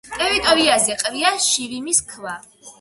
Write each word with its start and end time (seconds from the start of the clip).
ტერიტორიაზე 0.19 0.95
ყრია 1.03 1.35
შირიმის 1.51 2.05
ქვა. 2.11 2.37